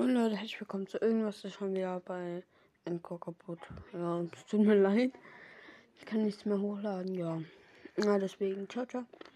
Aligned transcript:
Und 0.00 0.14
Leute, 0.14 0.34
herzlich 0.34 0.58
willkommen 0.58 0.86
zu 0.86 0.96
irgendwas, 0.96 1.42
das 1.42 1.52
schon 1.52 1.74
wieder 1.74 2.00
bei 2.00 2.42
Encore 2.86 3.18
kaputt. 3.18 3.58
Ja, 3.92 4.22
es 4.32 4.46
tut 4.46 4.60
mir 4.60 4.74
leid. 4.74 5.12
Ich 5.98 6.06
kann 6.06 6.22
nichts 6.22 6.46
mehr 6.46 6.58
hochladen, 6.58 7.14
ja. 7.14 7.38
Na, 7.98 8.18
deswegen, 8.18 8.66
ciao, 8.70 8.86
ciao. 8.86 9.04